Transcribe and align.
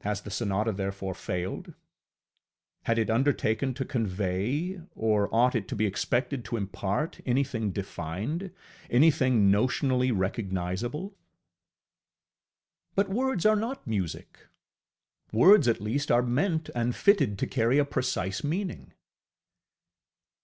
Has 0.00 0.22
the 0.22 0.32
sonata 0.32 0.72
therefore 0.72 1.14
failed? 1.14 1.74
Had 2.86 2.98
it 2.98 3.08
undertaken 3.08 3.72
to 3.74 3.84
convey, 3.84 4.80
or 4.96 5.32
ought 5.32 5.54
it 5.54 5.68
to 5.68 5.76
be 5.76 5.86
expected 5.86 6.44
to 6.46 6.56
impart 6.56 7.20
anything 7.24 7.70
defined, 7.70 8.50
anything 8.90 9.52
notionally 9.52 10.10
recognizable? 10.12 11.14
ŌĆ£But 12.98 13.10
words 13.10 13.46
are 13.46 13.54
not 13.54 13.86
music; 13.86 14.48
words 15.30 15.68
at 15.68 15.80
least 15.80 16.10
are 16.10 16.20
meant 16.24 16.68
and 16.74 16.96
fitted 16.96 17.38
to 17.38 17.46
carry 17.46 17.78
a 17.78 17.84
precise 17.84 18.42
meaning! 18.42 18.92